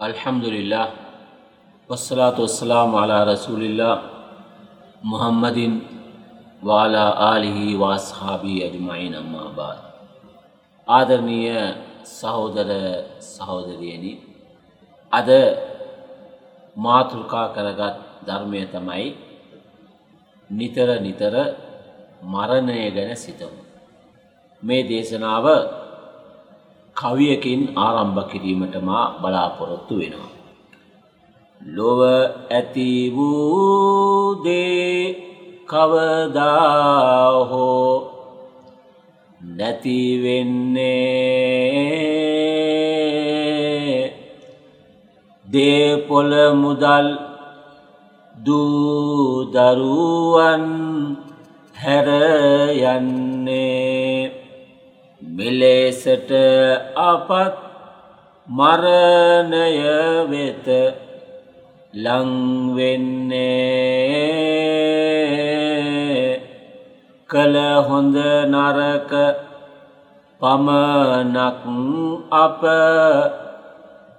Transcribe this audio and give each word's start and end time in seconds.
අල්හම්දුලිල්ලා 0.00 0.88
වස්සලාතු 1.90 2.42
වස්සලාම් 2.42 2.94
අලා 2.94 3.24
රසූලිල්ලා 3.24 3.96
මුහම්මදින් 5.02 5.72
වාලා 6.62 7.10
ආලිහි 7.22 7.78
වාස්හාබී 7.78 8.58
අජමයින් 8.64 9.14
අම්මා 9.14 9.48
බාද 9.50 9.78
ආදරණීය 10.88 11.62
සහෝදර 12.10 12.70
සහෝදරියනි 13.26 14.12
අද 15.12 15.30
මාතෘකා 16.76 17.46
කරගත් 17.48 17.96
ධර්මය 18.26 18.62
තමයි 18.66 19.08
නිතර 20.50 20.88
නිතර 21.00 21.34
මරණය 22.24 22.78
ගැන 22.90 23.16
සිතමු 23.16 23.60
මේ 24.62 24.82
දේශනාව 24.88 25.46
කවියකින් 26.96 27.62
ආරම්භ 27.76 28.20
කිරීමට 28.30 28.74
මා 28.82 29.04
බලාපොරොත්තු 29.20 29.94
වෙනවා. 29.98 30.32
ලොව 31.60 32.00
ඇති 32.50 32.90
වූදේ 33.14 34.96
කවදා 35.66 37.30
හෝ 37.50 37.92
නැතිවෙන්නේ 39.40 40.86
දේපොළ 45.46 46.34
මුදල් 46.54 47.08
දූදරුවන් 48.46 49.76
හැර 51.74 52.08
යන්නේ 52.86 54.35
මෙලෙසට 55.36 56.30
අපත් 57.10 57.56
මරණය 58.48 59.76
වෙත 60.30 60.66
ලංවෙන්නේ. 61.94 63.36
කළ 67.30 67.56
හොඳ 67.88 68.16
නරක 68.52 69.12
පමණක් 70.40 71.62
අප 72.44 72.62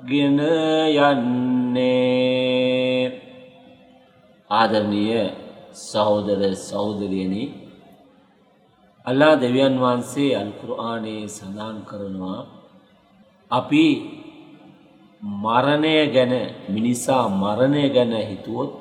ගෙන 0.09 0.39
යන්නේ. 1.09 1.87
ආදරණීය 4.49 5.25
සහෝදර 5.87 6.41
සහෝදරියනි 6.67 7.43
අල්ලා 9.09 9.35
දෙවියන් 9.41 9.75
වහන්සේ 9.83 10.31
අල්කුරආනයේ 10.41 11.27
සඳහන් 11.27 11.77
කරනවා 11.89 12.39
අපි 13.51 13.85
මරණය 15.43 15.93
ගැන 16.15 16.33
මිනිසා 16.75 17.23
මරණය 17.43 17.83
ගැන 17.95 18.13
හිතුවොත් 18.31 18.71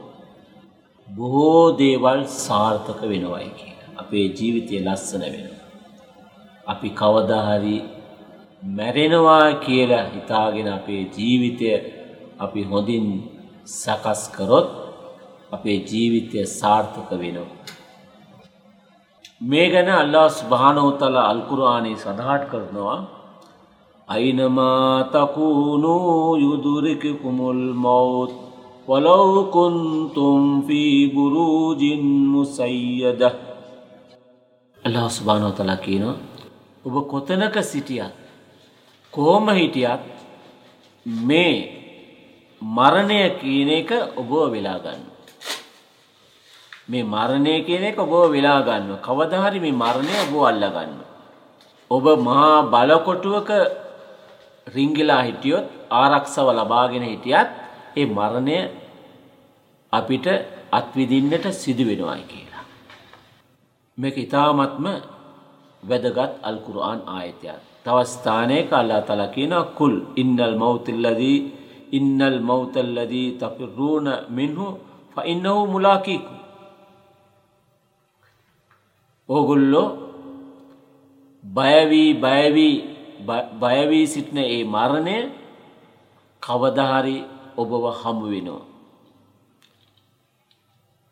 බොහෝ 1.08 1.66
දේවල් 1.78 2.22
සාර්ථක 2.44 3.00
වෙනවයි 3.10 3.50
කියලා. 3.58 3.92
අපේ 4.02 4.26
ජීවිතය 4.38 4.74
ලස්සන 4.86 5.22
වෙනවා. 5.34 5.64
අපි 6.66 6.88
කවදාහරි 7.00 7.76
මැරෙනවා 8.78 9.48
කියලා 9.66 10.04
හිතාගෙන 10.14 10.68
අපේ 10.78 11.02
ජීවිතය 11.16 11.68
අපි 12.38 12.60
හොඳින් 12.70 13.06
සකස් 13.80 14.22
කරොත් 14.36 14.68
අපේ 15.52 15.78
ජීවිතය 15.90 16.38
සාර්ථක 16.60 17.10
වෙනවා. 17.22 17.75
මේ 19.40 19.68
ගැන 19.70 19.88
අල්ලා 19.90 20.28
ස්භානෝතල 20.30 21.16
අල්කුරාණයේ 21.22 21.96
සඳහට 21.96 22.44
කරනවා. 22.50 22.98
අයිනමා 24.08 25.04
තකුණු 25.06 25.96
යුදුරික 26.36 27.04
කුමුල් 27.22 27.62
මෞත් 27.76 28.32
වලවකුන්තුම් 28.88 30.62
ෆී 30.66 31.10
බුරූජින් 31.10 32.04
මුසයියද 32.26 33.22
අල්ලා 34.82 35.08
ස්භානෝතල 35.10 35.72
කියනවා 35.84 36.16
ඔබ 36.84 36.94
කොතනක 37.06 37.56
සිටියත් 37.62 38.14
කෝම 39.12 39.46
හිටියත් 39.50 40.02
මේ 41.24 41.54
මරණය 42.62 43.20
කියන 43.40 43.68
එක 43.70 43.90
ඔබ 44.16 44.30
වෙලා 44.52 44.78
ගන්න. 44.78 45.15
මේ 46.88 47.04
මරණය 47.04 47.54
කියන 47.66 47.84
එක 47.90 47.98
ඔබ 47.98 48.12
වෙලා 48.34 48.60
ගන්න. 48.66 48.90
කවදා 49.06 49.42
හරි 49.44 49.58
මේ 49.60 49.78
මරණය 49.82 50.14
ඔබ 50.24 50.34
අල්ලා 50.50 50.74
ගන්න. 50.76 50.98
ඔබ 51.90 52.04
මහා 52.26 52.66
බලකොටුවක 52.72 53.50
රිංගිලා 54.66 55.22
හිටියොත් 55.28 55.66
ආරක්ෂාව 55.92 56.48
ලබාගෙන 56.58 57.04
හිටියත් 57.04 57.48
ඒ 57.96 58.06
මරණය 58.08 58.58
අපිට 59.92 60.26
අත්විඳින්නට 60.72 61.46
සිදු 61.54 61.84
වෙනවායි 61.90 62.24
කියලා. 62.32 62.64
මේක 63.98 64.16
ඊ타මත්ම 64.16 64.86
වැදගත් 65.82 66.32
අල් 66.48 66.56
කුර්ආන් 66.66 67.00
ආයතයක්. 67.08 67.60
තව 67.84 67.96
ස්ථානයක 68.04 68.70
අල්ලාහ් 68.72 69.02
තලා 69.08 69.34
කියනවා 69.34 69.70
කුල් 69.78 69.94
ඉන්නල් 70.22 70.54
මෞතිල්ලදී 70.62 71.38
ඉන්නල් 71.92 72.38
මෞතල්ලදී 72.48 73.28
තෆිරුන 73.40 74.06
මින්හු 74.30 74.66
ෆඉන්නහු 75.16 75.60
මුලාකීකුම් 75.74 76.35
ඕගොල්ලෝ 79.28 79.88
බයවී 81.44 82.10
බයවී 82.16 82.76
බයවී 83.60 84.06
සිටින 84.06 84.38
ඒ 84.44 84.64
මරණය 84.66 85.16
කවදහරි 86.42 87.16
ඔබව 87.56 87.84
හමු 88.00 88.26
වෙනවා. 88.32 88.64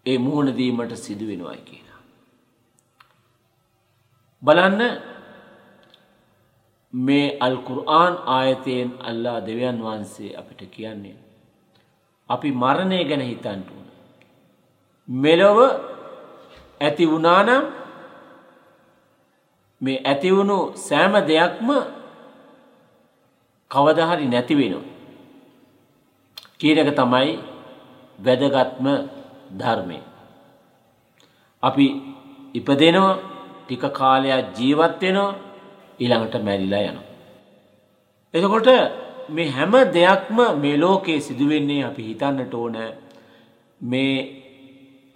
ඒ 0.06 0.18
මුහුණදීමට 0.18 0.92
සිදු 0.96 1.24
වෙනවායි 1.28 1.62
කියලා. 1.68 2.00
බලන්න 4.42 4.80
මේ 6.92 7.36
අල්කුර්ආන් 7.40 8.14
ආයතයෙන් 8.36 8.90
අල්ලා 9.00 9.38
දෙවියන් 9.46 9.78
වහන්සේ 9.84 10.36
අපිට 10.40 10.60
කියන්නේ. 10.70 11.16
අපි 12.30 12.48
මරණය 12.62 12.98
ගැන 13.04 13.22
හිතන්ට 13.22 13.68
වන. 13.70 13.88
මෙලොව 15.08 15.58
ඇති 16.80 17.10
වුණානම් 17.12 17.64
මේ 19.80 20.02
ඇතිවුණු 20.04 20.58
සෑම 20.78 21.14
දෙයක්ම 21.28 21.68
කවදහරි 23.70 24.26
නැති 24.28 24.54
වෙනවා. 24.54 24.84
කීනක 26.58 26.90
තමයි 26.96 27.30
වැදගත්ම 28.18 28.86
ධර්මය. 29.52 29.98
අපි 31.62 31.86
ඉපදෙනවා 32.54 33.14
ටික 33.60 33.84
කාලයක් 33.92 34.44
ජීවත් 34.56 35.00
වෙනවා 35.02 35.30
ඊළඟට 36.00 36.34
මැරිලා 36.46 36.82
යනවා. 36.82 37.06
එතකොට 38.34 38.68
මේ 39.28 39.50
හැම 39.50 39.72
දෙයක්ම 39.94 40.38
මේ 40.60 40.76
ලෝකයේ 40.76 41.20
සිදුවෙන්නේ 41.20 41.84
අපි 41.84 42.02
හිතන්නට 42.02 42.54
ඕන 42.54 42.76
මේ 43.80 44.14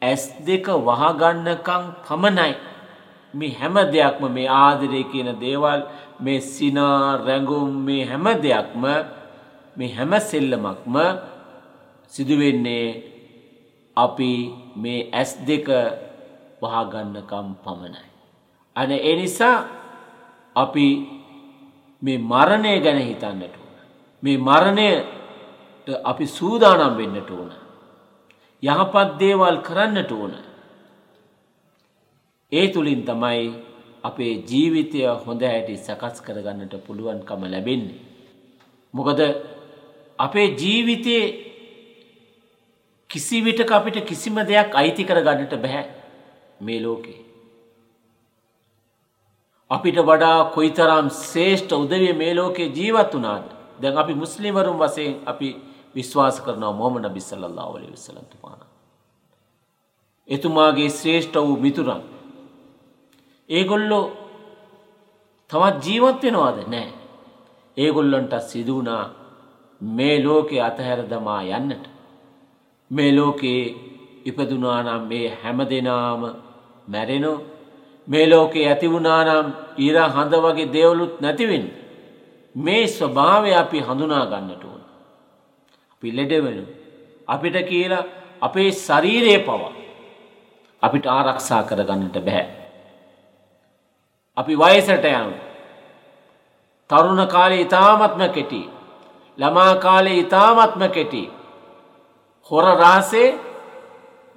ඇස් 0.02 0.22
දෙක 0.40 0.66
වහගන්නකං 0.86 1.84
පමණයි 2.06 2.52
මේ 3.34 3.54
හැම 3.54 3.74
දෙයක්ම 3.92 4.24
මේ 4.32 4.48
ආදරය 4.48 5.04
කියන 5.12 5.30
දේවල් 5.40 5.80
මේ 6.20 6.40
සිනා 6.40 7.16
රැඟුම් 7.26 7.70
මේ 7.86 8.04
හැම 8.04 8.26
දෙයක්ම 8.42 8.84
මේ 9.76 9.94
හැම 9.96 10.12
සෙල්ලමක්ම 10.20 10.96
සිදුවෙන්නේ 12.12 12.88
අපි 13.96 14.32
මේ 14.76 15.08
ඇස් 15.12 15.36
දෙක 15.46 15.68
වහගන්නකම් 16.62 17.48
පමණයි. 17.64 18.06
අන 18.76 18.90
ඒ 18.90 19.16
නිසා 19.16 19.56
අපි 20.56 20.86
මේ 22.02 22.18
මරණය 22.20 22.80
ගැන 22.80 22.98
හිතන්නට 22.98 23.54
ඕන. 23.54 23.76
මේ 24.22 24.38
මරණයට 24.38 25.88
අපි 26.04 26.24
සූදානම් 26.28 26.96
වෙන්නට 26.96 27.30
ඕන. 27.30 27.50
යහපත් 28.62 29.18
දේවල් 29.20 29.56
කරන්නට 29.62 30.10
ඕන. 30.12 30.34
ඒ 32.52 32.68
තුළින් 32.68 33.04
තමයි 33.04 33.52
අපේ 34.04 34.32
ජීවිතය 34.44 35.04
හොඳ 35.26 35.42
හැටි 35.42 35.76
සකස් 35.78 36.22
කරගන්නට 36.22 36.74
පුළුවන්කම 36.86 37.42
ලැබෙන්නේ. 37.46 38.00
මොකද 38.94 39.20
අපේ 40.18 40.48
ජීවිතයේ 40.54 41.24
කිසි 43.10 43.40
විටක 43.40 43.70
අපිට 43.70 43.98
කිසිම 44.06 44.36
දෙයක් 44.44 44.74
අයිති 44.74 45.04
කරගන්නට 45.04 45.54
බැහැ 45.56 45.84
මේ 46.60 46.80
ලෝකේ. 46.80 47.20
අපිට 49.70 49.98
වඩා 50.02 50.50
කොයිතරම් 50.50 51.08
ශේෂ්ඨ 51.22 51.72
උදවිය 51.74 52.12
මේ 52.14 52.34
ලෝකේ 52.34 52.68
ජීවත් 52.70 53.14
වුණාද. 53.14 53.46
දැන් 53.80 53.98
අපි 53.98 54.14
මුස්ලිමවරුන් 54.14 54.78
වශයෙන් 54.78 55.16
අපි 55.26 55.48
විශ්වාස 55.94 56.40
කරනවා 56.40 56.72
මොහමඩ 56.72 57.06
නබි 57.06 57.20
සල්ලල්ලාහු 57.22 57.76
අලයිහි 57.76 57.92
වසල්ලම් 57.92 58.26
තුමාණන්. 58.26 58.68
එතුමාගේ 60.28 60.90
ශ්‍රේෂ්ඨ 60.90 61.36
වූ 61.38 61.56
මිතුරන් 61.58 62.00
ඒගොල්ලෝ 63.48 64.04
තවත් 65.50 65.84
ජීවත් 65.86 66.22
වෙනවාද 66.22 66.58
නෑ. 66.66 66.88
ඒගොල්ලොන්ට 67.76 68.32
සිදුවනා 68.42 69.04
මේ 69.80 70.16
ලෝකෙ 70.24 70.56
අතහැර 70.60 71.00
දමා 71.10 71.42
යන්නට. 71.58 71.84
මේ 72.90 73.16
ලෝකයේ 73.16 73.74
ඉපදුනානම් 74.24 75.02
මේ 75.10 75.28
හැම 75.42 75.58
දෙනාම 75.70 76.22
මැරෙනෝ 76.88 77.38
මේ 78.08 78.26
ලෝකේ 78.30 78.68
ඇතිවුණානම් 78.68 79.48
ඉර 79.78 79.96
හඳ 80.14 80.34
වගේ 80.44 80.72
දෙවලුත් 80.72 81.20
නැතිවෙන්. 81.20 81.64
මේ 82.54 82.84
ස්වභාවය 82.88 83.50
අපි 83.54 83.78
හඳුනා 83.80 84.24
ගන්නට 84.26 84.64
ඕන. 84.64 84.82
අපි 85.92 86.16
ලෙඩවෙනු. 86.16 86.64
අපිට 87.28 87.56
කියලා 87.70 88.04
අපේ 88.40 88.70
ශරීරයේ 88.76 89.38
පවා 89.38 89.72
අපිට 90.82 91.06
ආරක්ෂා 91.08 91.62
කරගන්නට 91.62 92.18
බැහැ. 92.20 92.67
අපි 94.38 94.54
වයසට 94.56 95.04
යනු. 95.10 95.32
තරුණ 96.90 97.22
කාලේ 97.28 97.60
ඉතාමත්ම 97.60 98.22
කෙටි. 98.36 98.62
ළමා 99.38 99.74
කාලේ 99.76 100.20
ඉතාමත්ම 100.22 100.82
කෙටි. 100.96 101.22
හොර 102.50 102.66
රාසේ 102.76 103.28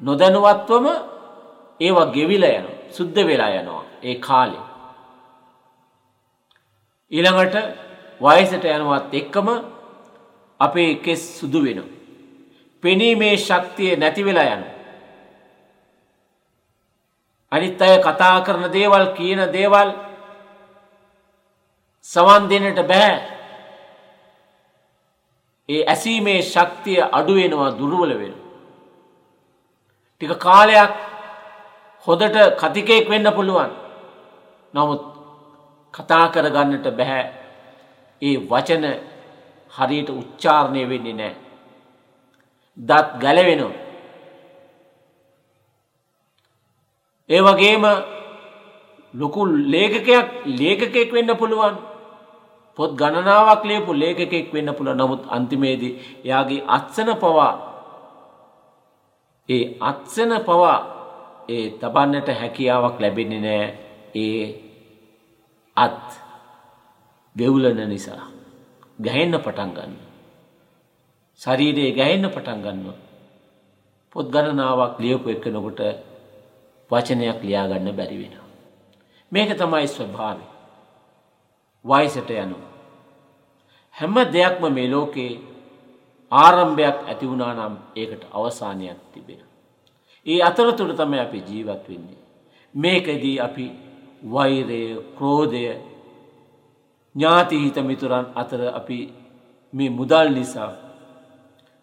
නොදැනුවත්වම 0.01 0.87
ඒවා 1.79 2.11
ගෙවිල 2.15 2.43
යන 2.49 2.65
සුද්ධ 2.89 3.21
වෙලා 3.27 3.51
යනවා 3.59 3.83
ඒ 4.03 4.15
කාලෙ. 4.17 4.59
ඊළඟට 7.11 7.55
වයසට 8.21 8.65
යනවත් 8.67 9.13
එක්කම 9.13 9.47
අපේ 10.59 10.91
කෙස් 10.95 11.21
සුදු 11.39 11.59
වෙන. 11.65 11.79
පෙනීමේ 12.83 13.35
ශක්තිය 13.37 13.95
නැතිවෙලා 13.95 14.49
යන. 14.55 14.63
අනිත් 17.51 17.81
අය 17.81 17.99
කතා 17.99 18.43
කරන 18.45 18.71
දේවල් 18.71 19.05
කියන 19.17 19.41
දේවල් 19.51 19.89
සවන් 22.05 22.43
දෙන්නට 22.49 22.79
බෑ. 22.83 23.13
ඒ 25.69 25.83
ඇසීමේ 25.85 26.41
ශක්තිය 26.43 27.01
අඩුවෙනවා 27.11 27.77
දුර්වල 27.79 28.11
වෙන. 28.19 28.33
ටික 30.15 30.33
කාලයක් 30.39 30.91
හොදට 32.07 32.37
කතිකයෙක් 32.61 33.09
වෙන්න 33.09 33.27
පුළුවන්. 33.31 33.71
නමුත් 34.73 35.03
කතා 35.93 36.25
කරගන්නට 36.33 36.87
බැහැ 36.97 37.23
ඒ 38.21 38.37
වචන 38.49 38.85
හරියට 39.73 40.09
උච්චාරණය 40.11 40.89
වෙන්නේ 40.89 41.13
නෑ. 41.13 41.35
දත් 42.77 43.07
ගැලවෙනවා. 43.19 43.90
ඒ 47.31 47.41
වගේම 47.41 47.83
ලොකු 49.13 49.41
ලේඛකයක් 49.67 50.27
ලේඛකයෙක් 50.53 51.09
වෙන්න 51.11 51.31
පුළුවන්. 51.35 51.75
පොත් 52.79 52.91
ගණනාවක් 52.95 53.63
ලියපු 53.63 53.91
ලේඛකයෙක් 53.93 54.47
වෙන්න 54.53 54.73
පුළුවන්. 54.73 54.97
නමුත් 54.97 55.23
අන්තිමේදී 55.27 55.93
එයාගේ 56.25 56.65
අත්සන 56.67 57.09
පවා 57.15 57.53
ඒ 59.49 59.63
අත්සන 59.81 60.31
පවා 60.45 60.77
ඒ 61.49 61.65
තබන්නට 61.71 62.29
හැකියාවක් 62.41 62.95
ලැබෙන්නේ 62.99 63.41
නෑ 63.41 63.65
ඒ 64.15 64.43
අත් 65.77 66.03
වෙවුලන 67.35 67.81
නිසා. 67.89 68.23
ගැහෙන්න 68.99 69.35
පටන් 69.37 69.71
ගන්න. 69.75 69.93
ශරීරයේ 71.39 71.91
ගැහෙන්න 71.91 72.29
පටන් 72.29 72.61
ගන්නවා. 72.61 72.99
පොත් 74.15 74.25
ගණනාවක් 74.29 74.95
ලියපු 74.99 75.29
එක්කෙනෙකුට 75.29 75.81
වචනයක් 76.91 77.39
ලියාගන්න 77.43 77.91
බැරි 77.91 78.17
වෙනවා. 78.21 78.49
මේක 79.31 79.49
තමයි 79.57 79.87
ස්වභාවය. 79.87 80.45
වයසට 81.85 82.29
යනවා. 82.31 82.71
හැම 83.95 84.15
දෙයක්ම 84.33 84.63
මේ 84.69 84.89
ලෝකේ 84.89 85.31
ආරම්භයක් 86.31 86.97
ඇති 87.03 87.25
වුණා 87.27 87.53
නම් 87.53 87.75
ඒකට 87.95 88.23
අවසානයක් 88.31 88.99
තිබෙන. 89.13 89.41
ඒ 90.25 90.41
අතරතුර 90.41 90.91
තමයි 90.93 91.19
අපි 91.19 91.39
ජීවත් 91.47 91.87
වෙන්නේ. 91.89 92.19
මේකදී 92.75 93.39
අපි 93.39 93.65
වෛරය 94.23 94.81
ක්‍රෝධය 95.17 95.65
ඥාතිහිත 97.15 97.77
මිතුරන් 97.83 98.25
අතර 98.35 98.61
අපි 98.73 98.99
මේ 99.73 99.89
මුදල් 99.89 100.27
නිසා 100.29 100.71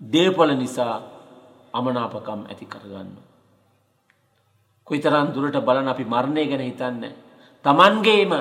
දේපල 0.00 0.50
නිසා 0.54 0.94
අමනාපකම් 1.72 2.40
ඇති 2.48 2.66
කරගන්න. 2.66 3.10
කොයිතරන් 4.88 5.32
දුරට 5.34 5.58
බලන 5.60 5.88
අපි 5.88 6.04
මරණය 6.04 6.44
ගැන 6.50 6.62
හිතන්න. 6.62 7.04
තමන්ගේම 7.64 8.32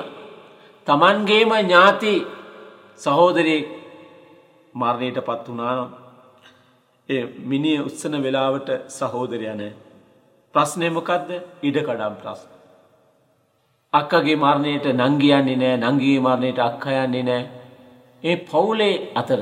තමන්ගේම 0.86 1.50
ඥාති 1.54 2.14
සහෝදරයෙක් 3.00 3.66
මරණයට 4.74 5.18
පත් 5.20 5.44
වනානම් 5.48 5.90
ඒ 7.08 7.24
මිනිිය 7.44 7.80
උත්සන 7.80 8.14
වෙලාවට 8.22 8.68
සහෝදරයන 8.90 9.62
ප්‍රශ්නයමකක්ද 10.54 11.30
ඉඩ 11.62 11.78
කඩම් 11.86 12.14
ප්‍රශ්න. 12.22 12.50
අක්කගේ 13.92 14.36
මරණයට 14.36 14.86
නංගියන්නේ 14.94 15.56
නෑ 15.56 15.76
නංගී 15.84 16.18
මරණයට 16.20 16.60
අක්කයන්නේ 16.60 17.22
නෑ. 17.22 17.42
ඒ 18.22 18.36
පවුලේ 18.48 18.94
අතර 19.14 19.40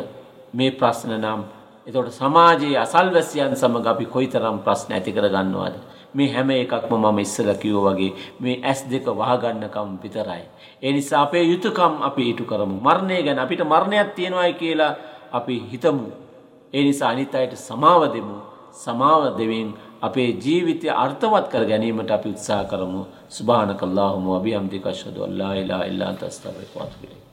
මේ 0.53 0.71
ප්‍රශ්න 0.73 1.13
නම් 1.19 1.41
එතොට 1.87 2.11
සමාජයේ 2.13 2.79
අසල්වැසියන් 2.79 3.55
සමඟ 3.55 3.87
අපි 3.87 4.07
කොයි 4.07 4.29
තරම් 4.29 4.59
ප්‍රශ්න 4.65 4.93
ඇති 4.93 5.13
කර 5.13 5.29
ගන්නවාද. 5.29 5.75
මේ 6.17 6.29
හැම 6.35 6.51
එකක්ම 6.51 6.93
මම 6.97 7.19
ඉස්සල 7.19 7.51
කිවෝ 7.63 7.83
වගේ 7.87 8.13
මේ 8.41 8.57
ඇස් 8.63 8.81
දෙක 8.91 9.07
වහගන්නකම් 9.21 9.91
විතරයි. 10.03 10.45
එනිසා 10.83 11.23
අපේ 11.23 11.45
යුතුකම් 11.53 11.95
අපි 12.09 12.23
ඉටු 12.33 12.45
කරමු 12.45 12.77
මරණය 12.87 13.19
ගැන 13.27 13.39
අපිට 13.39 13.63
මරණයක් 13.65 14.15
තියෙනවයි 14.17 14.53
කියලා 14.61 14.93
අපි 15.33 15.57
හිතමු. 15.73 16.09
එනිසා 16.73 17.11
අනිත් 17.11 17.35
අයට 17.35 17.55
සමාව 17.59 18.03
දෙමු 18.15 18.39
සමාව 18.85 19.23
දෙවෙන් 19.39 19.69
අපේ 20.01 20.31
ජීවිතය 20.45 20.89
අර්ථවත් 21.05 21.47
කර 21.53 21.65
ගැනීමට 21.71 22.11
අපි 22.11 22.29
උත්සා 22.31 22.65
කරමු 22.65 23.03
සුභානකල්ලාහුම 23.37 24.27
අභියම්දිකශ්වද 24.39 25.17
අල්ලා 25.29 25.55
ඉලා 25.63 25.83
ඉල්ලා 25.85 26.13
තස්ථාවය 26.15 26.67
පත්විලේ. 26.73 27.26